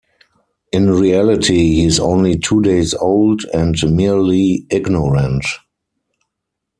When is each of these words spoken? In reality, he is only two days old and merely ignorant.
In 0.71 0.89
reality, 0.89 1.53
he 1.75 1.85
is 1.85 1.99
only 1.99 2.35
two 2.35 2.59
days 2.63 2.95
old 2.95 3.43
and 3.53 3.75
merely 3.95 4.65
ignorant. 4.71 5.45